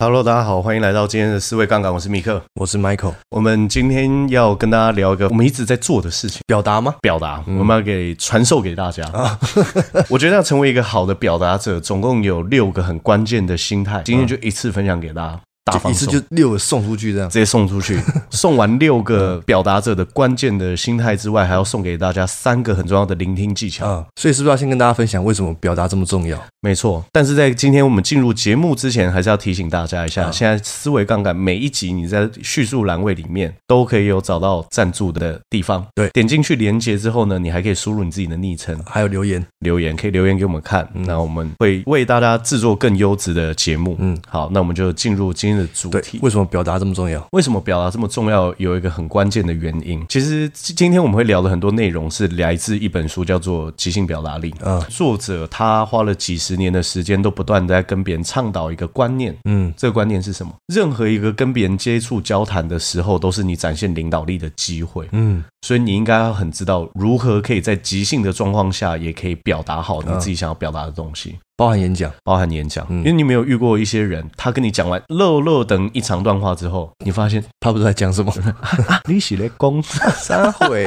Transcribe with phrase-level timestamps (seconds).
[0.00, 1.92] Hello，大家好，欢迎来到今天的四位杠杆。
[1.92, 3.14] 我是米克，我是 Michael。
[3.30, 6.94] 我们今天要跟大家聊一个我们一直在做的事情——表达吗？
[7.02, 9.04] 表达，我们要给传授给大家。
[9.08, 9.38] 啊、
[10.08, 14.02] 我觉得要成为一个好的表达者，总共有六个很关键的心态。
[14.04, 15.40] 今天就一次分享给大家。
[15.88, 18.00] 一次就六个送出去，这样直接送出去。
[18.30, 23.86] 送完六个表达者的关键的心态之外，还要送给大家三个很重要的聆听技巧。
[23.86, 26.38] 啊，所以是不是要先跟大家分享为什么表达这么重要？
[26.60, 27.04] 没错。
[27.12, 35.84] 但是在今天我们进入节目之前，还是要提醒大家一下：现在思维杠杆每一集你在叙述栏位里面都可以有找到赞助的地方。
[35.94, 43.96] 对，点进去连接之后呢，你还可以输入你自己的昵称，还有留言，留言可以留言给我们看，那我们会为大家制作更优质的节目。
[43.98, 46.18] 嗯，好，那我们就进入今天的主题。
[46.22, 46.44] 为什么？
[46.48, 47.26] 表达这么重要？
[47.32, 48.54] 为什么表达这么重要？
[48.58, 50.02] 有一个很关键的原因。
[50.08, 54.50] 其实今天我们会聊的很多内容是来自一本书，叫做《即兴表达力》。
[54.64, 59.36] 嗯，作者他花了几十年的时间，都不断在跟别人倡导一个观念。
[59.44, 60.52] 嗯，这个观念是什么？
[60.72, 65.06] 任何一个跟别人接触交谈的时候，都是你展现领导力的机会。
[65.12, 71.38] 嗯，所以你应该很知道如何可以在即兴的状况下，也可以表达好你自己想要表达的东西。
[71.58, 78.32] 包含演讲，包含演讲，嗯，因为你没有遇过一些人，他跟你讲完“漏漏”等一长段话之后，你发现他不知道在讲什么，
[79.10, 80.86] 你写的功三会，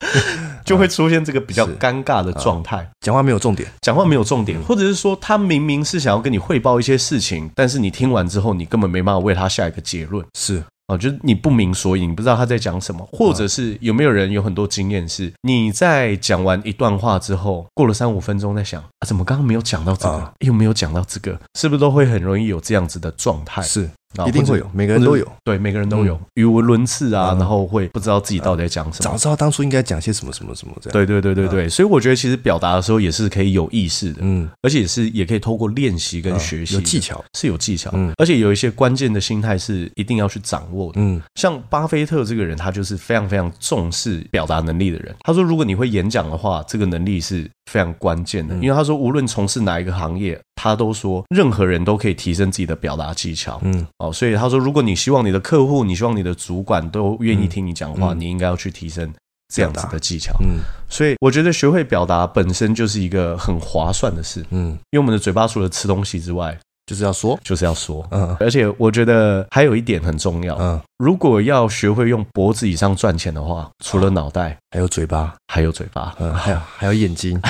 [0.64, 10.64] 就会出现这个比较尴尬的状态，讲话没有重点，讲话没有重点，或者是说他明明是想要跟你汇报一些事情，但是你听完之后，你根本没办法为他下一个结论，是。
[10.88, 23.62] 哦，就是你不明所以，你不知道他在讲什么，或者是有没有人有很多经验是，你在讲完一段话之后，过了三五分钟在想啊，怎么刚刚没有讲到这个，又没有讲到这个，是不是都会很容易有这样子的状态？
[23.62, 23.90] 是。
[24.26, 30.92] 一定会有，每个人都有，对，每个人都有语无伦次啊，然后会不知道自己到底在讲什么，早知道当初应该讲些什么什么什么这样。
[30.92, 37.22] 对对对对对，所以我觉得其实表达的时候也是可以有意识的，嗯，而且也是也可以透过练习跟学习，有技巧。
[37.34, 45.14] 是有技巧，嗯，而且有一些关键的心态是一定要去掌握的，嗯，像巴菲特这个人，他就是非常非常重视表达能力的人。
[45.20, 59.12] 他说，如果你会演讲的话，这个能力是非常关键的，因为他说，无论从事哪一个行业，他都说任何人都可以提升自己的表达技巧，嗯，哦，所以他说，如果你希望你的客户，你希望你的主管都愿意听你讲话，你应该要去提升
[59.52, 60.58] 这样子的技巧，嗯，
[60.88, 77.40] 所以我觉得学会表达本身就是一个很划算的事，嗯，因为我们的嘴巴除了吃东西之外，就是要说，就是要说，嗯，而且我觉得还有一点很重要，嗯，如果要学会用脖子以上赚钱的话，除了脑袋，还有嘴巴，还有嘴巴，嗯，还有还有眼睛，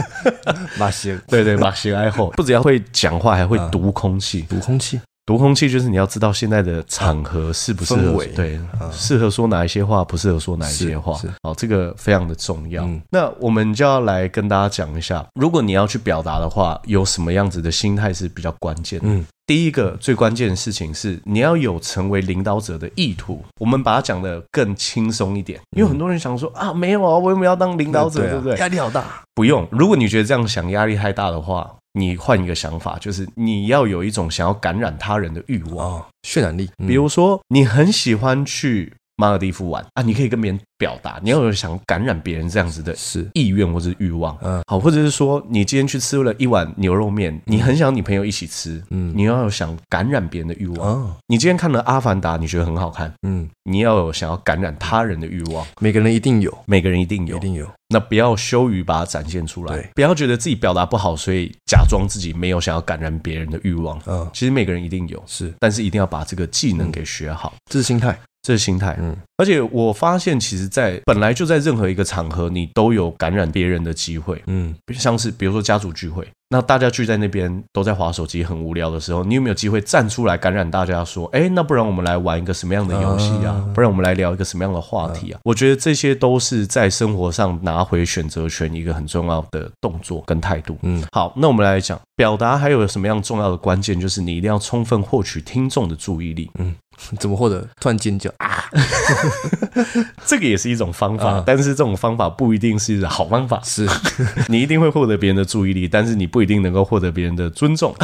[0.78, 5.00] 马西，对对，马西爱后，不只要会讲话，还会读空气，读空气。
[5.26, 8.60] 读空气就是你要知道现在的场合适不适合，对，
[8.92, 11.18] 适合说哪一些话，不适合说哪一些话。
[11.42, 12.88] 好，这个非常的重要。
[13.10, 19.06] 那我们就要来跟大家讲一下，如果你要去表达的话，有什么样子的心态是比较关键的。
[19.08, 23.44] 嗯，第一个最关键的事情是你要有成为领导者的意图。
[23.58, 28.20] 我们把它讲得更轻松一点，因为很多人想说啊，没有啊，我为什么要当领导者？
[28.20, 28.56] 对不对？
[28.58, 29.02] 压力好大。
[29.34, 31.68] 不用，如果你觉得这样想压力太大的话。
[31.98, 36.68] 你换一个想法，就是你要有一种想要感染他人的欲望，渲染力。
[36.86, 39.84] 比如说，你很喜欢去马尔蒂夫玩。
[39.94, 43.26] 啊，你可以跟别人表达，你要有想感染别人这样子的是。
[43.34, 51.16] 意愿或者是欲望，嗯，好，或者是说你今天去吃了一碗牛肉面，你很想你朋友一起吃，嗯，你要有想感染别人的欲望。
[51.26, 55.66] 你今天看了《阿凡达》，你觉得很好看，嗯，你要有想要感染他人的欲望。
[55.80, 57.66] 每个人一定有，每个人一定有，一定有。
[57.88, 63.96] 那不要羞于把它展现出来，不要觉得自己表达不好，所以假装自己没有想要感染别人的欲望。
[64.06, 68.18] 嗯，其实每个人一定有，是，但是一定要把这个技能给学好，这是心态。
[68.46, 83.68] 这是心态，嗯，而且我发现，其实，在本来就在任何一个场合，你都有感染别人的机会，嗯，像是比如说家族聚会，那大家聚在那边都在划手机，很无聊的时候，你有没有机会站出来感染大家，说，哎，那不然我们来玩一个什么样的游戏啊？
[83.74, 85.40] 不然我们来聊一个什么样的话题啊？
[85.42, 90.78] 我觉得这些都是在生活上拿回选择权一个很重要的动作跟态度。
[90.82, 96.48] 嗯，好，那我们来讲表达还有什么样重要的关键，就是你一定要充分获取听众的注意力。
[96.60, 96.72] 嗯。
[97.20, 97.66] 怎么获得？
[97.80, 98.64] 突然尖叫啊！
[100.24, 103.60] 这个也是一种方法，但是这种方法不一定是好方法。
[103.64, 103.88] 是
[104.48, 107.94] 你一定会获得别人的注意力，但是你不一定能够获得别人的尊重。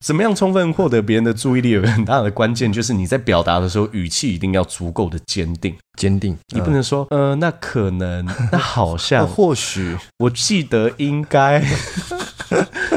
[0.00, 1.70] 怎么样充分获得别人的注意力？
[1.70, 5.74] 有个很大的关键，就是你在表达的时候，语气一定要足够的坚定。
[5.96, 11.62] 坚定，你不能说，呃，那可能，那好像，或许，我记得应该。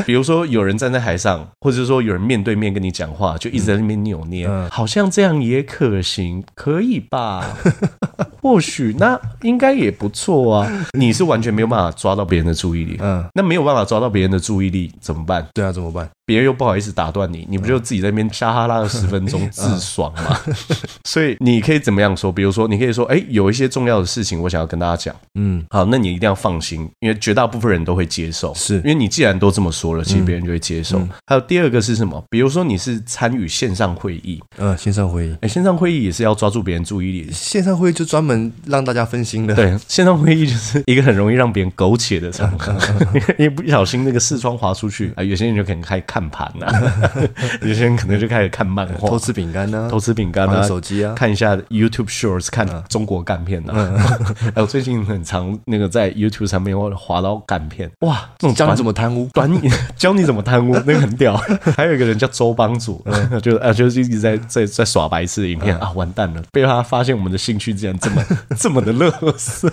[0.06, 7.58] 比如说有人站在台上，或者说有人面对面跟你讲话，就一直在那边扭捏，嗯、好像这样也可行，可以吧？
[8.42, 10.86] 或许那应该也不错啊。
[10.98, 15.48] 你是完全没有办法抓到别人的注意力，嗯，那没有办法抓到别人的注意力怎么办？
[15.54, 16.10] 对啊，怎么办？
[16.26, 20.40] 别人又不好意思打断你，你不就自己在那边沙哈拉了十分钟自爽吗？
[21.04, 22.32] 所以你可以怎么样说？
[22.32, 25.14] 比如说，你可以说，哎，有一些重要的事情，我想要跟大家讲。
[25.36, 28.54] 嗯，好，那你一定要放心，因为绝大部分人都会接受。
[28.56, 31.06] 是因为你既然都这么说了，其实别人就会接受。
[31.26, 32.24] 还有第二个是什么？
[32.30, 37.32] 比如说你是参与线上会议，嗯，线上会议，哎，线上会议也是要抓住别人注意力。
[37.32, 39.54] 线上会议就专门让大家分心的。
[39.54, 42.74] 对，线上会议就是一个很容易让别人苟且的场合，
[43.38, 46.72] 因为不小心那个视窗滑出去啊，有些人就可能开始看盘了。
[47.66, 53.74] 有些人可能就开始看漫画，偷吃饼干呢，偷吃饼干啊，手机啊，看一下 YouTube Shorts，看中国干片呢。
[54.54, 59.50] 还有最近很常那个在 YouTube 上面或者滑到干片，哇，这种 教你怎么贪污，短
[59.96, 61.36] 教你怎么贪污，那个很屌。
[61.76, 63.04] 还有一个人叫周帮主，
[63.42, 65.76] 就啊就是一直在在在耍白痴的影片。
[65.80, 68.24] 啊，完蛋了，被他发现我们的兴趣竟然这么
[68.56, 69.68] 这么的乐色，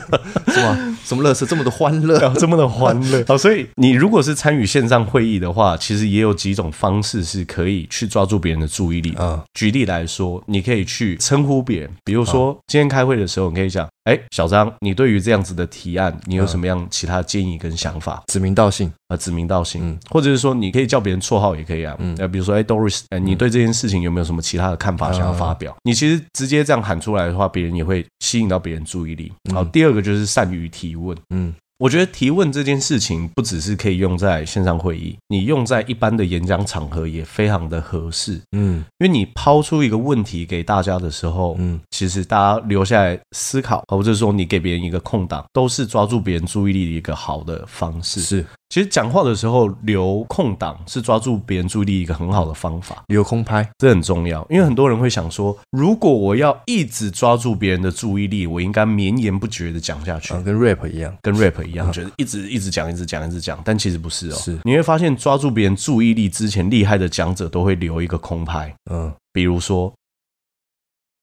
[0.48, 0.78] 是吧？
[1.04, 1.44] 什么乐色？
[1.44, 3.22] 这么的欢乐，这么的欢乐。
[3.28, 7.10] 好，所以你如果是参与线上会议的话，其实也有几种方式。
[7.10, 9.12] 是是可以去抓住别人的注意力。
[9.18, 19.80] 嗯，举例来说，你可以去称呼别人，比如说今天开会的时候，你可以讲：“哎，小张，你对于这样子的提案，你有什么样其他建议跟想法？”指名道姓啊，指名道姓。
[19.84, 21.96] 嗯，或者是说，你可以叫别人绰号也可以啊。
[21.98, 29.32] 嗯，比如说：“哎，Doris，哎，你对这件事情有没有什么其他的看法想要发表？”你其实直接这样喊出来的话，别人也会吸引到别人注意力。
[29.52, 31.16] 好，第二个就是善于提问。
[31.34, 31.52] 嗯。
[31.80, 38.38] 我觉得提问这件事情不只是可以用在线上会议，你用在一般的演讲场合也非常的合适。
[38.52, 48.20] 嗯，因为你抛出一个问题给大家的时候，嗯，其实大家留下来思考，或者说你给别人一个空档，都是抓住别人注意力的一个好的方式。
[48.20, 48.44] 是。
[48.70, 53.69] 其实讲话的时候留空档是抓住别人注意力一个很好的方法，留空拍。
[53.78, 64.56] 这很重要，因为很多人会想说，如果我要一直抓住别人的注意力，我应该绵延不绝的讲下去，跟 rap 一样，跟 rap 一样，觉得一直一直讲，一直讲，一直讲，但其实不是哦，是。
[64.62, 69.93] 你会发现抓住别人注意力之前，厉害的讲者都会留一个空拍，嗯，比如说。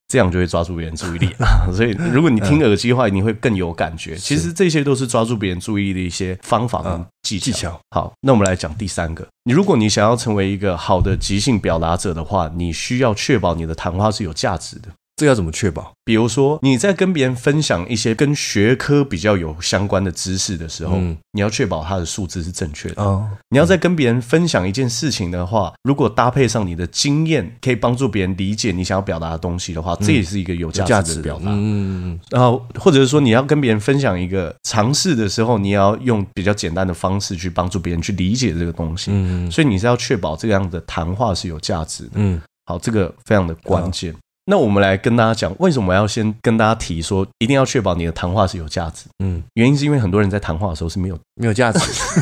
[0.08, 1.68] 这样就会抓住别人注意力啊！
[1.76, 4.16] 所以如果你听耳机的话，你会更有感觉。
[4.16, 7.46] 其实这些都是抓住别人注意力的一些方法跟技巧。
[7.46, 7.80] 技巧。
[7.92, 9.28] 好，那我们来讲第三个。
[9.44, 14.90] 你如果你想要成为一个好的即兴表达者的话，你需要确保你的谈话是有价值的。
[15.18, 15.92] 这要怎么确保？
[16.06, 23.02] 比如说你在跟别人分享一些跟学科比较有相关的知识的时候，嗯、你要确保它的数字是正确的。
[23.02, 31.46] 哦、你要在跟别人分享一件事情的话，如果搭配上你的经验，可以帮助别人理解你想要表达的东西的话，这也是一个有价值的表达。
[31.48, 32.20] 嗯嗯嗯。
[32.30, 39.10] 然后或者是说你要跟别人分享一个尝试的时候，你要用比较简单的方式去帮助别人去理解这个东西。
[39.12, 39.50] 嗯。
[39.50, 42.12] 所以你是要确保这样的谈话是有价值的。
[42.14, 42.40] 嗯。
[42.68, 44.14] 好，这个非常的关键。
[44.48, 49.06] 哦那我们来跟大家讲，为什么要先跟大家提说，一定要确保你的谈话是有价值？
[49.20, 51.80] 嗯，原因是因为很多人在谈话的时候是没有没有价值，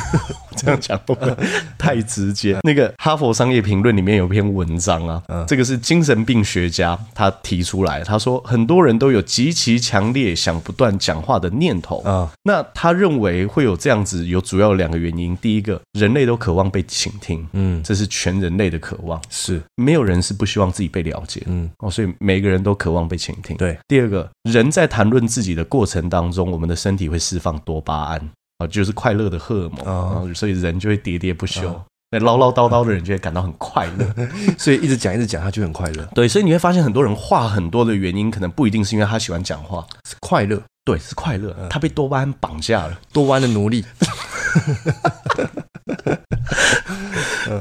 [0.57, 1.35] 这样讲会不会
[1.77, 2.57] 太直接。
[2.63, 12.29] 那个《哈佛商业评论》里面有篇文章啊，嗯、这个是精神病学家他提出来，他说很多人都有极其强烈想不断讲话的念头啊。
[12.31, 15.35] 嗯、那他认为会有这样子，有主要两个原因。
[15.37, 22.07] 第一个，人类都渴望被倾听，嗯，这是全人类的渴望，是没有人是不希望自己被了解，嗯，哦，所以。
[22.17, 23.55] 每个人都渴望被倾听。
[23.57, 31.81] 对，第二个人在谈论自己的过程当中，我们的身体会释放多巴胺啊，就是快乐的荷尔蒙啊，所以人就会喋喋不休。
[32.11, 34.05] 那唠唠叨叨的人就会感到很快乐，
[34.57, 36.05] 所以一直讲一直讲，他就很快乐。
[36.15, 40.61] 对，所以你会发现很多人话很多的原因，可能不一定是因为他喜欢讲话，是快乐。
[40.85, 41.53] 对，是快乐。
[41.69, 43.83] 他被多巴胺绑架了，多巴胺的奴隶。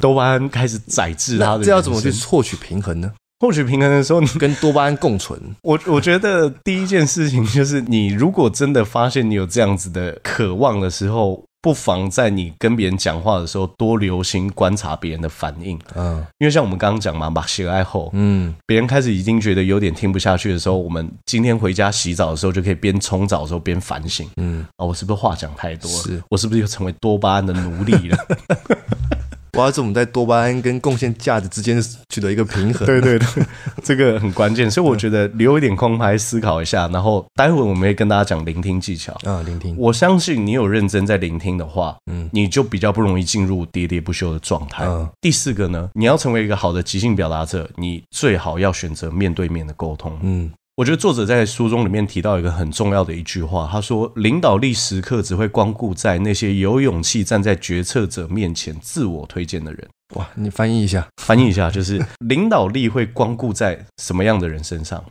[0.00, 1.64] 多巴胺开始宰制他的。
[1.64, 3.10] 这要怎么去获取平衡呢？
[3.40, 5.38] 获取平衡的时候，你跟多巴胺共存。
[5.62, 15.78] 我我觉得第一件事情就是，你如果真的发现你有这样子的渴望的时候，不妨在你跟别人讲话的时候多留心观察别人的反应。
[15.94, 24.28] 嗯，因为像我们刚刚讲嘛，把血爱后，嗯，别人开始已经觉得有点听不下去的时候，我们今天回家洗澡的时候就可以边冲澡的时候边反省。
[24.36, 25.98] 嗯，啊，我是不是话讲太多了？
[26.04, 28.18] 是我是不是又成为多巴胺的奴隶了？
[29.56, 32.84] 我要怎么在多巴胺跟贡献价值之间取得一个平衡？
[32.84, 33.44] 对对对，
[33.84, 34.68] 这个很关键。
[34.68, 39.42] 所以我觉得留一点空白思考一下，然后待会我们会跟大家讲聆听技巧啊。
[39.46, 44.84] 聆听，我相信你有认真在聆听的话，嗯，你就比较不容易进入喋喋不休的状态。
[44.84, 50.18] 嗯，第四个呢，你要成为一个好的即兴表达者，你最好要选择面对面的沟通。
[50.22, 50.50] 嗯。
[50.76, 65.02] 我觉得作者在书中里面提到一个很重要的一句话，他说：“领导力时刻只会光顾在那些有勇气站在决策者面前自我推荐的人。”哇，你翻译一下，翻译一下，就是 领导力会光顾在什么样的人身上？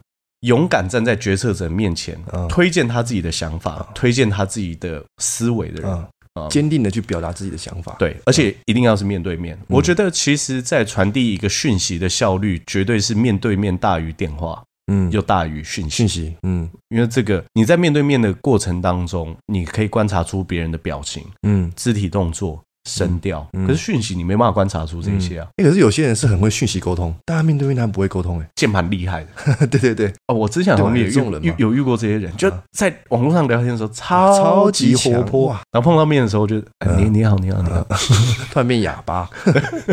[0.42, 5.90] 勇敢站在决策者面前，嗯、推荐他自己的想法，嗯、推荐他自己的思维的人。
[5.92, 6.06] 嗯
[6.50, 9.56] 坚定的去表达自己的想法，对，而且一定要是面对面。
[9.68, 22.62] 我觉得，其实，在传递一个讯息的效率，绝对是面对面大于电话，嗯，又大于讯息，讯息，嗯，因为这个你在面对面的过程当中，你可以观察出别人的表情，嗯，肢体动作。
[22.90, 25.48] 声调，可是讯息你没办法观察出这些啊。
[25.58, 28.40] 可是有些人是很会讯息沟通，但他面对面他不会沟通。
[28.42, 29.26] 哎，键盘厉害
[29.58, 30.14] 的， 对对对。
[30.28, 37.84] 哦，我之前好像也遇有遇过这些人，就在网络上聊天的时候超级活泼，啊然后碰到面的时候就哎你你好你好你好，
[38.52, 39.30] 突然变哑巴。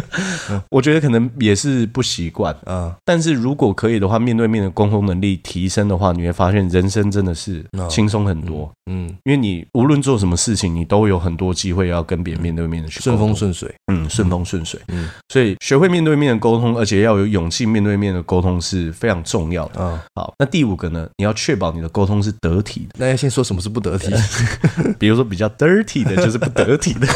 [0.70, 2.97] 我觉得可能也是不习惯啊。
[3.04, 8.68] 但是如果可以的话，面对面的沟通能力提升的话，你会发现人生真的是轻松很多。
[8.90, 12.79] 嗯，因为你无论做什么事情，你都有很多机会要跟别人面对面。
[12.88, 19.80] 顺风顺水，嗯，顺风顺水，嗯，所以学会面对面的沟通，而且要有勇气面对面的沟通是非常重要的。
[19.80, 21.08] 嗯，好，那第五个呢？
[21.16, 22.94] 你要确保你的沟通是得体的。
[22.99, 24.10] 那要先说什么是不得体？
[24.99, 27.06] 比如说比较 dirty 的，就是不得体的。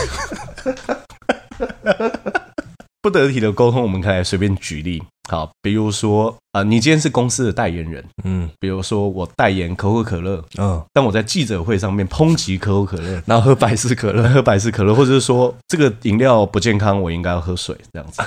[3.05, 5.03] 不得体的沟通，我们可以来随便举例。
[5.29, 18.23] 好，比如说啊、呃，你今天是公司的代言人，嗯，比如说我代言可口可乐，嗯，但我在记者会上面抨击可口可乐， 然后喝百事可乐， 喝百事可乐，或者是说这个饮料不健康，我应该要喝水，这样子。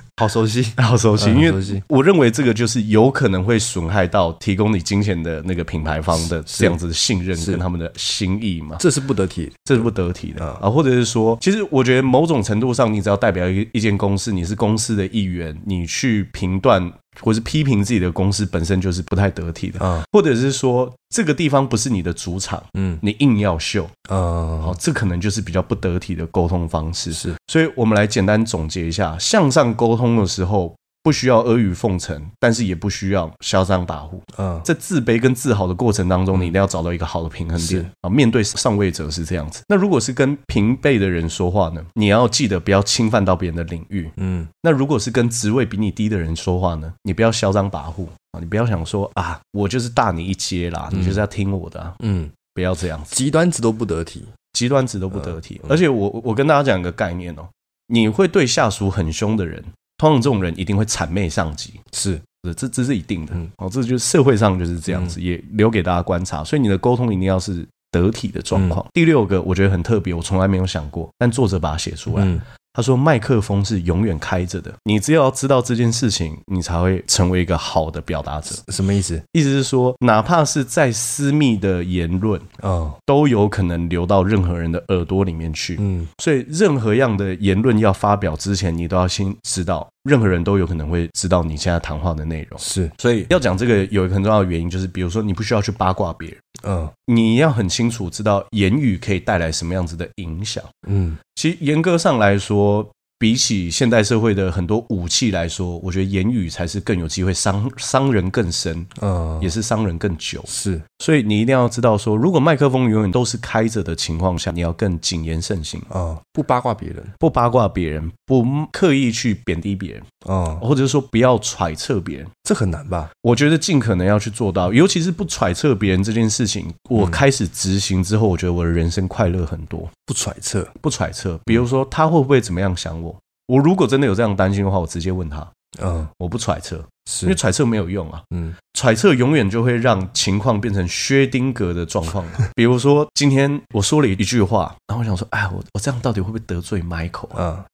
[0.18, 10.42] 好熟悉， 好熟悉，因为我认为这个就是有可能会损害到提供你金钱的那个品牌方的这样子的信任跟他们的心意嘛，这是不得体，这是不得体的。
[10.44, 16.90] 啊，或者是说，其实我觉得某种程度上，你只要代表一一间公司，你是公司的一员，你去评断。
[17.20, 19.78] 或是批评自己的公司本身就是不太得体的。
[19.84, 27.12] 啊，或者是说这个地方不是你的主场，嗯，你硬要秀，啊，好，这可能就是比较不得体的沟通方式。
[27.12, 30.74] 是，所以我们来简单总结一下，向上沟通的时候。
[31.06, 34.20] 不需要阿谀奉承，但是也不需要嚣张跋扈。
[34.38, 38.10] 嗯，在自卑跟自豪的过程当中，你一定要找到一个好的平衡点啊。
[38.10, 41.86] 面对上位者是这样子，那如果是跟平辈的人说话呢？
[41.94, 44.10] 你要记得不要侵犯到别人的领域。
[44.16, 46.92] 嗯，那如果是跟职位比你低的人说话呢？
[47.04, 51.94] 你不要嚣张跋扈啊，你不要想说啊，我就是大你一阶啦，你就是要听我的。
[52.00, 55.60] 嗯，不要这样子，极端值都不得体，极端值都不得体。
[55.68, 57.46] 而且我我跟大家讲一个概念哦，
[57.86, 59.62] 你会对下属很凶的人。
[59.98, 62.20] 通常这种人一定会谄媚上级，是，
[62.56, 63.34] 这这是一定的。
[63.56, 66.44] 哦，这就是社会上就是这样子，也留给大家观察。
[66.44, 68.86] 所以你的沟通一定要是得体的状况。
[68.92, 72.40] 第六个，我觉得很特别，我从来没有想过，但作者把它写出来。
[72.76, 78.54] 他说：“麦克风是永远开着的，你只要知道这件事情，你才会成为一个好的表达者。
[78.68, 79.18] 什么意思？
[79.32, 85.78] 意思是说，哪怕是再私密的言论，哦，都有可能流到任何人的耳朵里面去。
[85.80, 102.88] 嗯，所以任何样的言论要发表之前，你都要先知道。”任何人都有可能会知道你现在谈话的内容，是，所以要讲这个有一个很重要的原因，就是比如说你不需要去八卦别人，嗯，你要很清楚知道言语可以带来什么样子的影响，嗯，其实严格上来说。
[103.18, 110.44] 比起现代社会的很多武器来说，我觉得言语才是更有机会伤伤人更深，嗯，也是伤人更久。
[110.46, 123.08] 是，所以你一定要知道说，如果麦克风永远都是开着的情况下，你要更谨言慎行啊，不八卦别人，不八卦别人，不刻意去贬低别人，啊，或者是说不要揣测别人，这很难吧？
[123.22, 129.88] 我觉得尽可能要去做到，尤其是不揣测别人这件事情，我开始执行之后，我觉得我的人生快乐很多。
[130.04, 133.15] 不揣测，不揣测，比如说他会不会怎么样想我？
[133.46, 135.46] 我如果真的有这样担心的话，我直接问他。
[135.82, 138.22] 嗯，我不揣测，是因为揣测没有用啊。
[138.34, 142.24] 嗯，揣测永远就会让情况变成薛丁格的状况。
[142.56, 147.28] 比如说，今天我说了一句话，然后我想说，哎，我我这样到底会不会得罪 Michael？
[147.36, 147.64] 嗯，啊，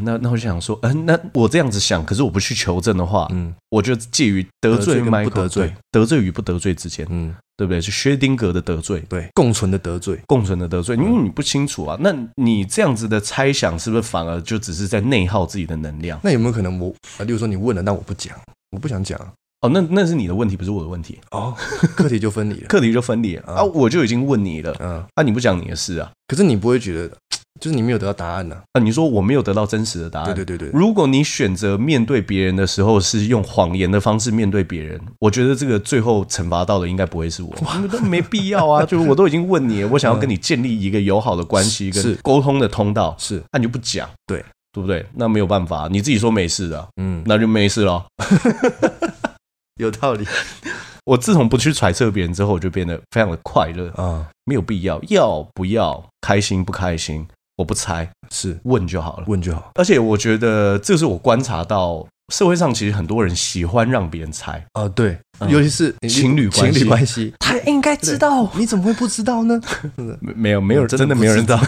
[0.00, 7.34] 那那我就想说，嗯，那我这样子想，可是我不去求证的话，嗯，我就介于得罪 Michael 不得罪，得罪与不得罪之间，嗯。
[7.58, 7.80] 对不对？
[7.80, 10.94] 是薛丁格的得罪，对，共存的得罪，共存的得罪。
[10.94, 16.20] 因为你不清楚啊，那你这样子的猜想，是不是反而就只是在内耗自己的能量？
[16.22, 17.24] 那有没有可能我啊？
[17.24, 18.36] 例如说你问了，但我不讲，
[18.70, 19.18] 我不想讲。
[19.62, 21.18] 哦，那那是你的问题，不是我的问题。
[21.32, 21.52] 哦，
[21.96, 23.64] 课题就分离了，课题就分离了啊！
[23.64, 26.08] 我就已经问你了，嗯，啊，你不讲你的事啊？
[26.28, 27.16] 可是你不会觉得？
[27.60, 28.56] 就是你没有得到答案呢？
[28.72, 30.34] 啊，你说我没有得到真实的答案。
[30.34, 30.78] 对对对对。
[30.78, 37.54] 如果你选择面对别人的时候是用谎言的方式面对别人，我觉得这个最后惩罚到的应该不会是我。
[37.62, 38.84] 哇，都没必要啊！
[38.86, 45.04] 就是我都已经问你了，我想要跟你建立一个友好的关系跟沟通的通道，是，那你就不讲，对对不对？
[45.14, 48.04] 那没有办法，你自己说没事的，嗯，那就没事了。
[49.80, 50.26] 有道理。
[51.06, 57.26] 我自从不去揣测别人之后，我就变得非常的快乐啊，没有必要，要不要开心不开心，
[57.58, 59.72] 我不猜，是问就好了，问就好。
[59.74, 62.06] 而且我觉得这是我观察到。
[62.30, 69.58] 社会上其实很多人喜欢让别人猜啊，对，尤其是情侣关系，情侣关系，他应该知道，你怎么会不知道呢？
[70.20, 71.58] 没有，没有，真的没有人知道。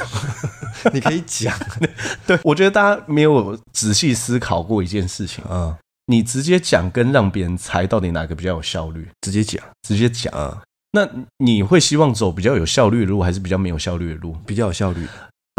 [0.93, 1.59] 你可以讲，
[2.29, 5.79] 对，我觉得大家没有仔细思考过一件事情啊，
[6.09, 9.09] 你直接讲跟让别人猜，到底哪个比较有效率？
[9.23, 10.59] 直接讲，直接讲啊。
[10.93, 14.37] 那你会希望走比较有效率的路，还是比较没有效率的路？
[14.45, 15.07] 比较有效率，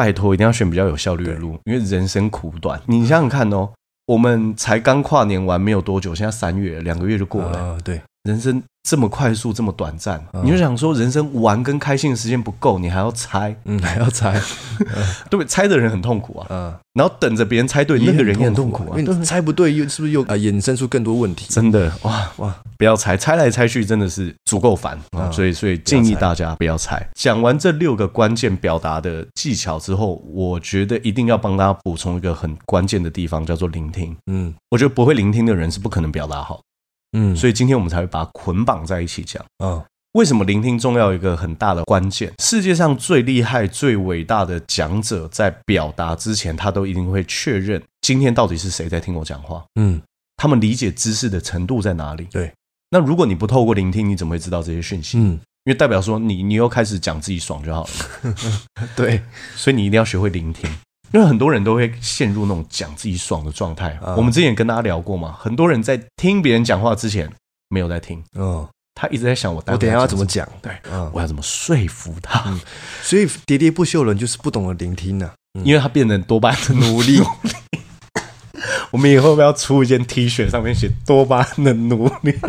[0.01, 2.81] 拜托，一定要选比较有效率的路，因为人生苦短。
[2.88, 3.70] 你想想看哦。
[4.08, 7.60] 我们才刚跨年完没有多久，现在三月，两个月就过了。
[7.60, 8.62] 呃、对，人生。
[8.84, 14.34] 这么快速，这么短暂，你就想说人生玩跟开心的时间不够，你还要猜，嗯， 还要猜，
[15.30, 15.46] 对不对？
[15.46, 21.46] 猜的人很痛苦啊，嗯，然后等着别人猜对，那个人也很痛苦啊，因为猜不对又是不是又啊衍生出更多问题？
[21.48, 27.08] 真的，哇哇，不要猜，猜来猜去真的是足够烦啊，所以所以建议大家不要猜。
[27.13, 34.18] 讲完这六个关键表达的技巧之后，我觉得一定要帮大家补充一个很关键的地方，叫做聆听。
[34.25, 36.60] 嗯，我觉得不会聆听的人是不可能表达好。
[37.13, 39.44] 嗯，所以今天我们才会把它捆绑在一起讲。
[39.63, 41.13] 嗯，为什么聆听重要？
[41.13, 49.63] 一个很大的关键，世界上最厉害、最伟大的讲者，在表达之前，他都一定会确认今天到底是谁在听我讲话。
[49.75, 50.01] 嗯，
[50.38, 52.25] 他们理解知识的程度在哪里？
[52.32, 52.51] 对。
[52.89, 55.18] 那如果你不透过聆听，你怎么会知道这些讯息？
[55.18, 58.36] 嗯，因为代表说你你又开始讲自己爽就好了。
[58.98, 59.22] 对，
[59.56, 60.70] 所以你一定要学会聆听。
[61.13, 63.98] 因为很多人都会陷入那种讲自己爽的状态。
[64.15, 67.30] 我们之前跟大家聊过嘛，很多人在听别人讲话之前
[67.70, 68.24] 没有在听。
[68.38, 68.65] 嗯，
[68.96, 70.48] 他一直在想我，我等下要怎么讲？
[70.62, 70.72] 对，
[71.12, 72.53] 我要怎么说服他？
[73.01, 75.32] 所以喋喋不休人就是不懂得聆听呢，
[75.63, 77.22] 因为他变成多巴胺的奴隶。
[78.91, 82.34] 我们以后要出一件 T 恤，上面写多巴胺的奴隶。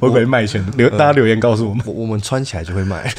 [0.00, 0.64] 会不会卖钱？
[0.76, 3.12] 留大家留言告诉我们，我们穿起来就会卖。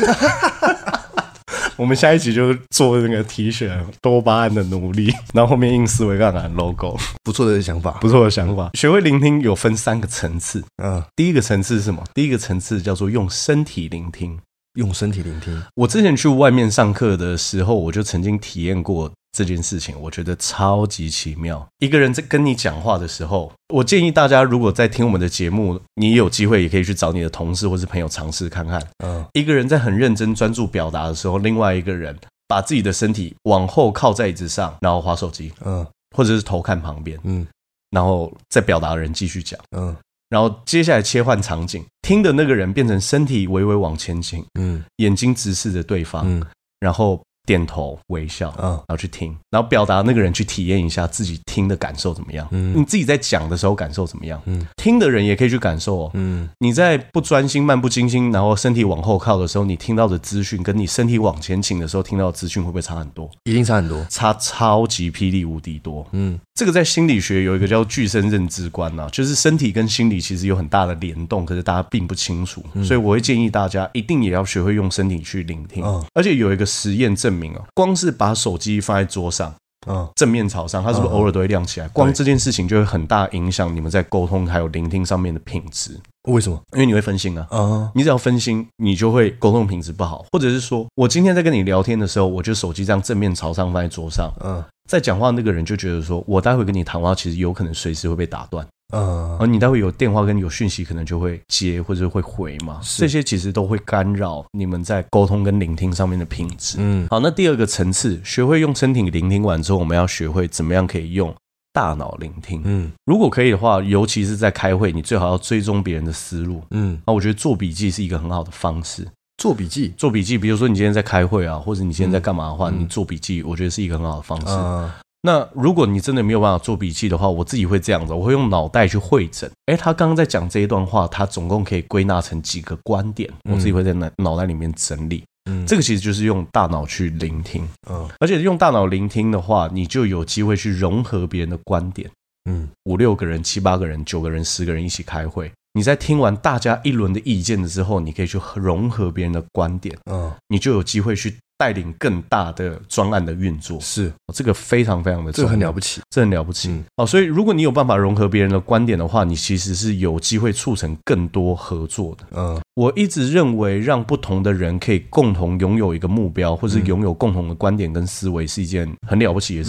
[1.77, 3.69] 我们下一集就做那个 T 恤，
[4.01, 8.71] 多巴胺的奴隶，然后后面印思维杠杆 logo，不错的想法，不错的想法。
[8.75, 12.01] 学会聆听有分三个层次，嗯，第一个层次是什么？
[12.13, 14.39] 第一个层次叫做用身体聆听，
[14.75, 15.61] 用身体聆听。
[15.75, 19.11] 我之前去外面上课的时候，我就曾经体验过。
[19.35, 21.67] 这件事情我觉得超级奇妙。
[21.79, 28.81] 一个人在跟你讲话的时候，我建议大家如果在听我们的节目，你有机会也可以去找你的同事或是朋友尝试看看。
[29.03, 32.17] 嗯，一个人在很认真专注表达的时候，另外一个人
[32.47, 37.45] 把自己的身体往后靠在椅子上，然后滑手机，嗯，或者是头看旁边，嗯，
[37.91, 39.93] 然后再表达的人继续讲，嗯，
[40.29, 46.41] 然后接下来切换场景，听的那个人变成身体微微往前倾，嗯，眼睛直视着对方，嗯，
[46.79, 47.21] 然后。
[47.45, 52.47] 点头微笑，嗯，然后去听，然后表达那个人去体验一下自己听的感受怎么样？
[52.51, 54.41] 嗯，你自己在讲的时候感受怎么样？
[54.45, 56.11] 嗯，听的人也可以去感受哦。
[56.15, 63.29] 嗯，你在不专心、漫不经心，然后身体往后靠的时候，你听到的资讯，跟你身体往前倾的时候听到的资讯会不会差很多？
[63.43, 66.05] 一定差很多，差超级霹雳无敌多。
[66.13, 72.63] 嗯，这个在心理学有一个叫具身认知观啊，就是身体跟心理其实有很大的联动，可是大家并不清楚。
[72.83, 75.83] 所以我会建议大家一定也要学会用身体去聆听。
[75.85, 77.34] 嗯，而且有一个实验证。
[77.35, 79.53] 明光是把手机放在桌上，
[79.87, 81.87] 嗯，正面朝上，它是不是偶尔都会亮起来？
[81.89, 85.99] 光这件事情就会很大影响你们在沟通还有聆听上面的品质。
[86.29, 86.59] 为什么？
[86.73, 90.25] 因为你会分心啊，嗯，你只要分心，你就会沟通品质不好。
[90.31, 98.65] 或者是说我今天在跟你聊天的时候，我就手机这样正面朝上放在桌上，嗯，在讲话那个人就觉得说我待会跟你谈话，其实有可能随时会被打断。
[98.93, 102.79] 嗯，而你待会有电话跟有讯息，可能就会接或者会回嘛。
[102.97, 106.77] 这些其实都会干扰你们在沟通跟聆听上面的品质。
[106.79, 111.33] 嗯，好，那第二个层次，学会用身体聆听完之后，我们要学会怎么样可以用
[111.73, 112.61] 大脑聆听。
[112.63, 116.61] 嗯，如果可以的话，尤其是在开会，你最好要追踪别人的思路。
[116.69, 119.07] 嗯，那我觉得做笔记是一个很好的方式。
[119.37, 124.45] 做笔记，做笔记，比如说你今天在开会啊，或者你今天在干嘛的话，嗯、你做笔记，我觉得是一个很好的方式。
[124.47, 124.91] 嗯
[125.25, 129.49] 那如果你真的没有办法做笔记的话，我自己会这样子，我会用脑袋去会诊。
[129.65, 135.23] 诶，他刚刚在讲这一段话，他总共可以归纳成几个观点，我自己会在脑脑袋里面整理。
[135.49, 137.67] 嗯，这个其实就是用大脑去聆听。
[137.89, 142.09] 嗯，而且用大脑聆听的话，你就有机会去融合别人的观点。
[142.47, 149.93] 嗯，五六个人、七八个人、九个人、十个人一起开会，你在听完大家一轮的意见的之后，你可以去融合别人的观点。
[150.09, 156.81] 嗯，你就有机会去带领更大的专案的运作，是这个非常非常的这很了不起，这很了不起。
[156.95, 162.25] 哦，所以如果你有办法融合别人的观点的话，你其实是有机会促成更多合作的。
[162.31, 169.63] 嗯，我一直认为让不同的人可以共同拥有一个目标，或是拥有共同的观点跟思维，是一件很了不起，的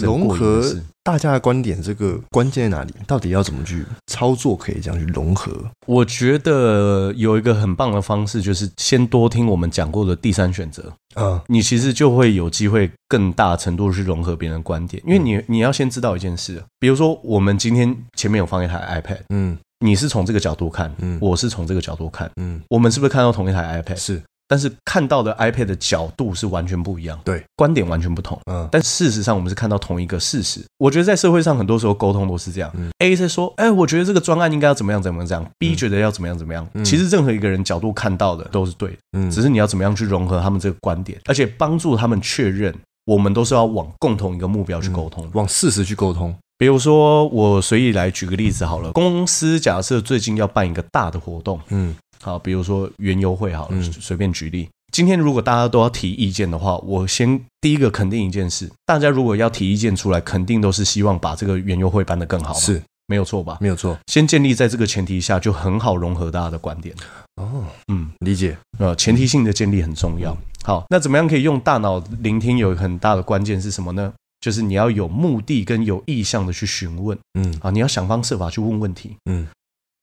[0.61, 0.81] 事。
[1.03, 2.93] 大家的观点，这个关键在哪里？
[3.07, 5.53] 到底要怎么去操作，可以这样去融合？
[5.85, 10.91] 我觉得有一个很棒的方式，就是先多听我们讲过的第三选择。
[11.15, 23.95] 嗯，你其实就会有机会更大程度去融合别人的观点，因为你你要先知道一件事，比如说我们今天前面有放一台 iPad，嗯，你是从这个角度看，嗯，我是从这个角度看，嗯，我们是不是看到同一台 iPad？
[23.95, 24.21] 是。
[24.47, 28.39] 但是看到的 iPad 的角度是完全不一样，对，观点完全不同。
[28.49, 30.61] 嗯，但事实上我们是看到同一个事实。
[30.77, 32.71] 我觉得在社会上很多时候沟通都是这样。
[32.75, 35.45] 嗯，A 在说，哎，我觉得这个专案应该要怎么样怎么样这样。
[35.57, 36.65] B 觉得要怎么样怎么样。
[36.73, 38.97] 嗯，其实任何一个人角度看到的都是对的。
[39.17, 42.73] 嗯，只是你要怎么样去融合他们这个观点，而且帮助他们确认，
[43.05, 46.33] 我们都是要往共同一个目标去沟通，往事实去沟通。
[46.59, 51.95] 比如说，我随意来举个例子好了，公司假设最近要办一个大的活动，嗯，
[52.27, 54.67] 好，比如说园游会好了，随便举例。
[54.91, 63.57] 今天如果大家都要提意见的话，我先第一个肯定一件事：大家如果要提意见出来，肯定都是希望把这个园游会办得更好，是没有错吧？
[63.61, 63.97] 没有错。
[64.07, 66.93] 先建立在这个前提下，就很好融合大家的观点。
[67.35, 68.57] 哦，嗯，理解。
[68.77, 70.37] 呃，前提性的建立很重要。
[70.65, 72.57] 好，那怎么样可以用大脑聆听？
[72.57, 74.11] 有很大的关键是什么呢？
[74.41, 77.17] 就是你要有目的跟有意向的去询问。
[77.39, 79.15] 嗯，啊，你要想方设法去问问题。
[79.29, 79.47] 嗯。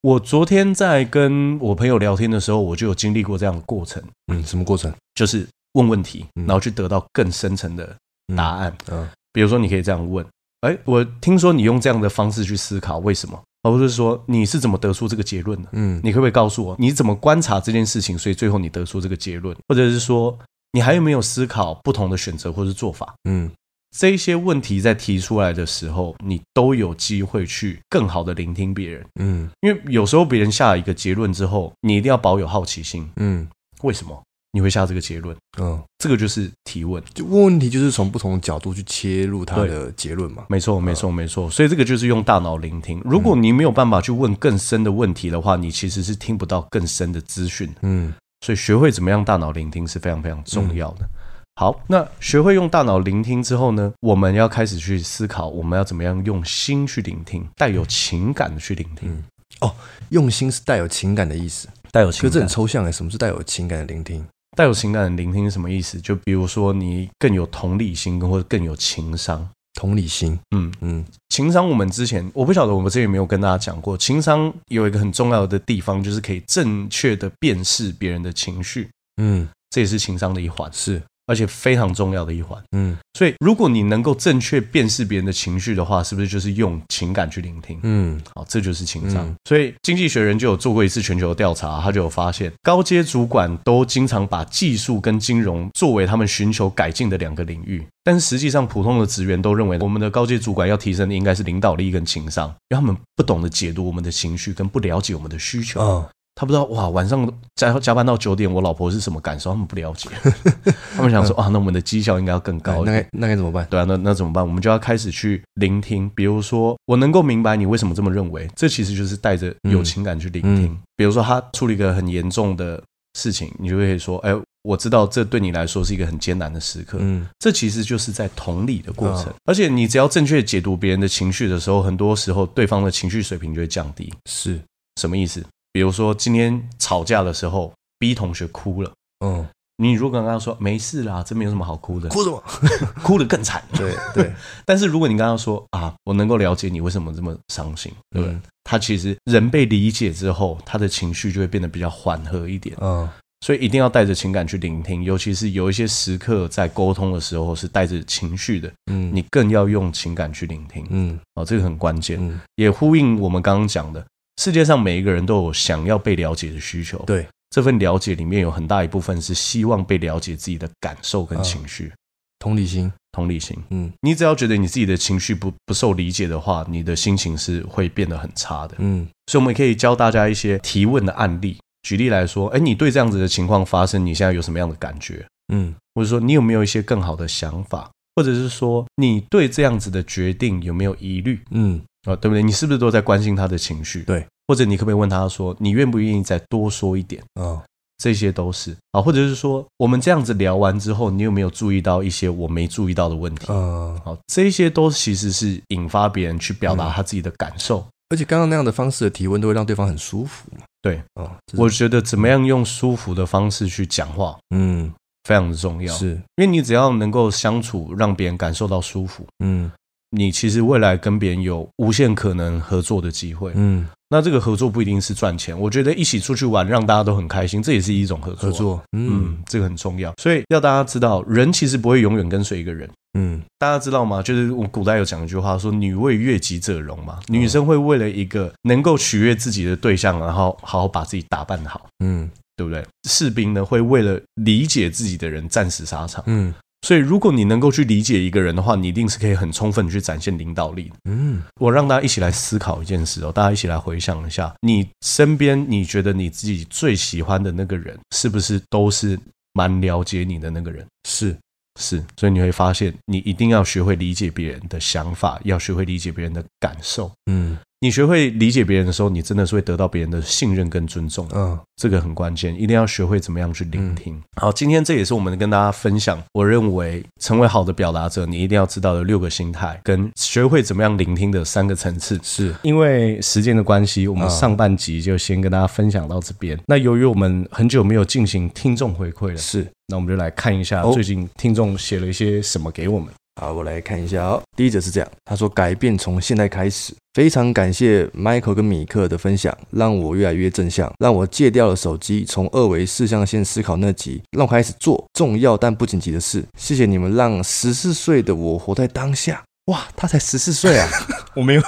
[0.04, 4.02] 我昨天在跟我朋友聊天的时候，我就有经历过这样的过程。
[4.26, 4.92] 嗯，什么过程？
[5.14, 7.96] 就是问问题，然后去得到更深层的
[8.36, 8.76] 答案。
[8.90, 10.22] 嗯，比如说你可以这样问：
[10.60, 13.42] 哎，我听说你用这样的方式去思考，为什么？
[13.62, 15.70] 而不是说你是怎么得出这个结论的？
[15.72, 19.56] 嗯，你可不可以告诉我你怎么观察这件事情，所以最后你得出这个结论？
[19.68, 20.38] 或者是说
[20.72, 23.14] 你还有没有思考不同的选择或是做法？
[23.26, 23.50] 嗯。
[23.96, 29.06] 这些问题在提出来的时候，你都有机会去更好的聆听别人。
[29.20, 33.08] 嗯，因为有时候别人下了一个结论之后，你一定要保有好奇心。
[33.16, 33.46] 嗯，
[33.82, 35.36] 为什么你会下这个结论？
[35.60, 37.00] 嗯，这个就是提问。
[37.14, 40.44] 就问问题，就是从不同的角度去切入他的结论嘛。
[40.48, 41.48] 没错，没错，没错。
[41.48, 43.00] 所以这个就是用大脑聆听。
[43.04, 47.72] 如果你没有办法去问更深的问题的话，你其实是听不到更深的资讯。
[47.82, 51.08] 嗯，所以学会怎么样大脑聆听是非常非常重要的。
[51.56, 59.08] 好，那学会用大脑聆听之后呢，我们要开始去思考，我们要怎么样用心去聆听，带有情感的去聆听。
[59.08, 59.24] 嗯、
[59.60, 59.74] 哦，
[60.08, 64.24] 用心是带有情感的意思，带有情感，可是这很抽象诶，什么是带有情感的聆听？
[64.56, 66.00] 带有情感的聆听是什么意思？
[66.00, 69.48] 就比如说你更有同理心，或者更有情商。
[69.74, 78.88] 同理心，嗯嗯，情商我们之前我不晓得我们之前有没有跟大家讲过，情商有一个很重要的地方，就是可以正确的辨识别人的情绪。
[79.20, 80.70] 嗯，这也是情商的一环。
[80.72, 81.02] 是。
[81.26, 87.80] 而且非常重要的一环，嗯，所以如果你能够正确辨识别人的情绪的话，是不是就是用情感去聆听？
[87.82, 89.26] 嗯，好，这就是情商。
[89.26, 105.80] 嗯，所以经济学人就有做过一次全球的调查，他就有发现，高阶主管都经常把技术跟金融作为他们寻求改进的两个领域，但是实际上普通的职员都认为，我们的高阶主管要提升的应该是领导力跟情商，因为他们不懂得解读我们的情绪，跟不了解我们的需求。
[105.80, 109.50] 哦他不知道哇，晚上加加班到九点，我老婆是什么感受？
[109.50, 110.10] 他们不了解，
[110.96, 112.86] 他们想说啊，那我们的绩效应该要更高一点。
[112.86, 113.66] 那该那该怎么办？
[113.70, 114.44] 对啊，那那怎么办？
[114.44, 116.10] 我们就要开始去聆听。
[116.14, 120.64] 比如说，我能够明白你为什么这么认为，这其实就是带着有情感去聆听。
[120.66, 122.82] 嗯、比如说，他处理一个很严重的
[123.18, 126.98] 事情，你就会说，哎，我知道这对你来说是一个很艰难的时刻。
[127.00, 129.26] 嗯，这其实就是在同理的过程。
[129.26, 134.12] 哦、而且，你只要正确解读别人的情绪的时候，很多时候对方的情绪水平就会降低。
[134.26, 134.60] 是
[135.00, 135.44] 什么意思？
[135.74, 138.92] 比如说今天吵架的时候，B 同学哭了。
[139.26, 139.44] 嗯，
[139.78, 142.40] 你如果刚刚说没事啦，这没有什么好哭的，哭什么？
[143.02, 143.60] 哭的更惨。
[143.72, 144.32] 对对。
[144.64, 148.38] 但是如果你刚刚说啊，我能够了解你为什么这么伤心，对不对？
[148.62, 152.76] 他其实人被理解之后，他的情绪就会变得比较缓和一点。
[152.80, 153.08] 嗯，
[153.40, 158.72] 所以一定要带着情感去聆听，尤其是有一些时刻在沟通的时候是带着情绪的。
[158.92, 160.86] 嗯，你更要用情感去聆听。
[160.90, 164.06] 嗯，哦，这个很关键，也呼应我们刚刚讲的。
[164.36, 166.98] 世界上每一个人都有想要被了解的需求。
[167.06, 171.92] 对，这份了解里面有很大一部分是希望被了解自己的感受跟情绪。
[172.40, 173.56] 同理心，同理心。
[173.70, 178.74] 嗯，你只要觉得你自己的情绪不不受理解的话，你的心情是会变得很差的。
[178.80, 181.56] 嗯，所以我们可以教大家一些提问的案例。
[181.88, 185.24] 举例来说，哎，你对这样子的情况发生，你现在有什么样的感觉？
[185.52, 187.90] 嗯，或者说你有没有一些更好的想法？
[188.16, 191.40] 或者是说你对这样子的决定有没有疑虑？
[191.50, 191.80] 嗯。
[192.04, 192.42] 啊，对不对？
[192.42, 194.02] 你是不是都在关心他的情绪？
[194.02, 197.22] 对，或者你可不可以问他说，你愿不愿意再多说一点？
[197.40, 197.62] 嗯、哦，
[197.96, 203.46] 这些都是啊，或者是说，我们这样子聊完之后，你有没有注意到一些我没注意到的问题？
[203.48, 210.50] 嗯，好，这些都其实是引发别人去表达他自己的感受，嗯、而且刚刚那样的方式的提问都会让对方很舒服。
[210.82, 219.72] 对，哦，我觉得怎么样用舒服的方式去讲话，嗯，非常的重要，是因为你只要能够相处，让别人感受到舒服，嗯。
[220.14, 228.50] 你其实未来跟别人有无限可能合作的机会，嗯，那这个合作不一定是赚钱，我觉得一起出去玩，让大家都很开心，这也是一种合作。
[228.50, 230.14] 合作，嗯，嗯，这个很重要。
[230.22, 234.22] 所以要大家知道，人其实不会永远跟随一个人，嗯，大家知道吗？
[234.22, 242.84] 就是我古代有讲一句话说“女为悦己者容”嘛，女生会为了一个能够取悦自己的对象，然后好好把自己打扮好，嗯，对不对？
[243.08, 246.54] 士兵呢会为了理解自己的人战死沙场，嗯。
[246.84, 250.96] 所以，如果你能够去理解一个人的话，你一定是可以很充分去展现领导力的。
[251.04, 259.18] 嗯，我让大家一起来思考一件事哦，大家一起来回想一下，你身边你觉得你自己最喜欢的那个人，是不是都是
[259.54, 260.86] 蛮了解你的那个人？
[261.08, 261.34] 是
[261.80, 267.10] 是，所以你会发现，你一定要学会理解别人的想法，要学会理解别人的感受。
[267.30, 267.56] 嗯。
[267.84, 271.28] 你学会理解别人的时候，你真的是会得到别人的信任跟尊重。
[271.34, 274.18] 嗯，这个很关键，一定要学会怎么样去聆听。
[274.40, 282.18] 好，今天这也是我们跟大家分享，我认为成为好的表达者，你一定要知道的六个心态，跟学会怎么样聆听的三个层次。
[282.22, 286.58] 是因为时间的关系，我们上半集就先跟大家分享到这边。
[286.66, 293.08] 那由于我们很久没有进行听众回馈了，是，那我们就来看一下最近听众写了一些什么给我们。
[293.40, 294.40] 好，我来看一下哦。
[294.56, 306.44] 第一则是这样，他说：“改变从现在开始，非常感谢 Michael 跟米克的分享，让我越来越正向，让我戒掉了手机，从二维四象限思考那集，让我开始做重要但不紧急的事。
[306.56, 309.42] 谢谢你们，让十四岁的我活在当下。
[309.66, 310.88] 哇，他才十四岁啊！
[311.34, 311.62] 我没有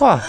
[0.00, 0.22] 哇。”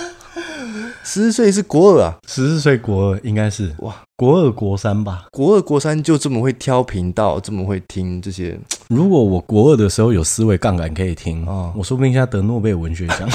[1.04, 8.58] 十四岁是国二啊，十四岁国二应该是哇，国二国三吧，国二国三就这么会挑频道，这么会听这些。
[8.90, 13.28] 如果我国二的时候有思维杠杆可以听哦，我说不定现在得诺贝尔文学奖。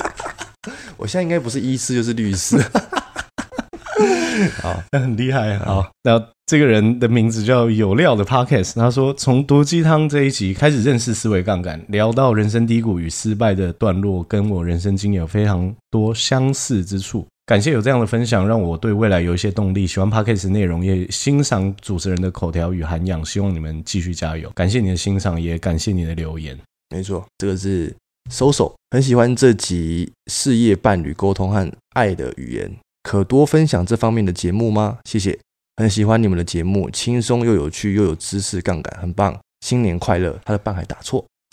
[0.96, 2.62] 我现在应该不是医师就是律师。
[4.60, 5.58] 好，那很厉害。
[5.58, 8.74] 好，那这个人的名字叫有料的 Podcast。
[8.74, 17.26] 他说，从毒鸡汤这一集开始认识思维杠杆，聊到人生低谷与失败的段落，跟我人生经验有非常多相似之处。
[17.44, 19.86] 感谢有这样的分享，让我对未来有一些动力。
[19.86, 23.24] 喜欢 Podcast 内容，也欣赏主持人的口条与涵养。
[23.24, 24.50] 希望你们继续加油。
[24.54, 26.56] 感谢你的欣赏，也感谢你的留言。
[26.94, 27.94] 没错，这个是
[28.30, 32.70] Soso，很喜欢这集事业伴侣沟通和爱的语言。
[33.02, 34.98] 可多分享这方面的节目吗？
[35.04, 35.36] 谢谢，
[35.76, 39.38] 很喜欢你们的节目，轻松又有趣，又有知识杠杆，很棒。
[39.64, 40.38] 新年快乐！
[40.44, 41.24] 他的棒还打错。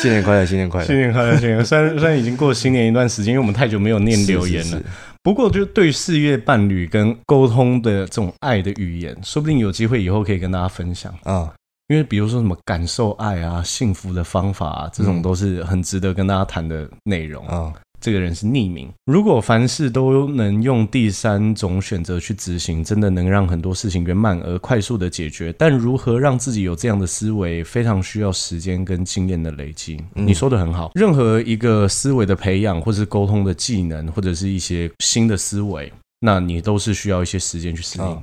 [0.00, 1.64] 新年快乐，新年快乐，新年快乐，新年！
[1.64, 4.64] 虽然虽然已经过新年一段时间，因为我们太久没有念留言了。
[4.64, 4.84] 是是是，
[5.22, 11.52] 不过，就对于事业伴侣跟沟通的这种爱的语言，说不定有机会以后可以跟大家分享啊。
[11.88, 17.72] 因为比如说什么感受爱啊、幸福的方法啊，这种都是很值得跟大家谈的内容啊。
[18.00, 18.88] 这个人是匿名。
[19.06, 25.52] 如果凡事都能用第三种选择去执行，真的能让很多事情圆满而快速的解决。
[25.58, 30.00] 但如何让自己有这样的思维，非常需要时间跟经验的累积。
[30.14, 38.22] 你说的很好，任何一个思维的培养，或是沟通的技能，或者是一些新的思维，那你都是需要一些时间去适应的。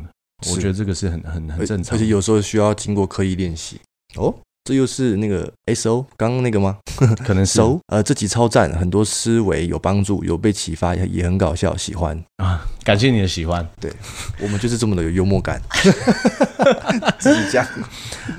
[0.52, 3.80] 我觉得这个是很很很正常，而且有时候需要经过刻意练习。
[4.16, 4.34] 哦，
[4.68, 6.78] 这又是那个 S O 刚刚那个吗？
[7.26, 7.62] 可能是。
[7.88, 12.68] 呃，这集超赞，很多思维有帮助，有被启发，也很搞笑，喜欢啊！
[12.84, 13.90] 感谢你的喜欢，对
[14.44, 15.62] 我们就是这么的有幽默感。
[17.18, 17.66] 自己讲。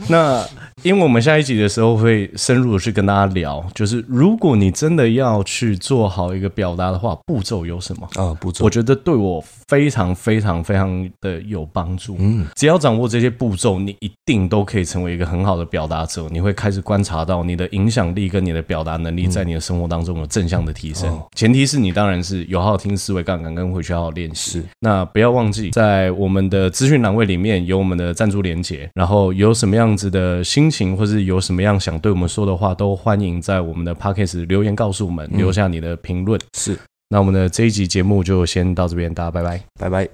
[0.06, 0.46] 那。
[0.82, 8.22] 因为我们下一集的时候会深入的去跟大家聊，就是如果你真的要去做好一个表达的话，步骤有什么啊？
[8.22, 12.16] 哦，步骤，我觉得对我非常非常非常的有帮助。
[12.18, 16.28] 嗯，只要掌握这些步骤，你一定都可以成为一个很好的表达者。
[16.30, 21.10] 你会开始观察到你的影响力跟你的表达能力在你的生活当中有正向的提升。
[21.10, 24.52] 嗯，前提是你当然是有好好听思维杠杆，跟回去好好练习。
[24.52, 36.40] 是，那不要忘记在我们的资讯栏位里面有我们的赞助连结，然后有什么样子的心情或是有什么样想对我们说的话，都欢迎在我们的 Podcast 留言告诉我们，留下你的评论。
[36.56, 40.08] 是，那我们的这一集节目就先到这边，大家拜拜，拜拜。